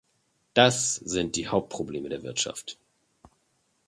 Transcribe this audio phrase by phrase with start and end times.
[0.55, 2.79] Das sind die Hauptprobleme der Wirtschaft.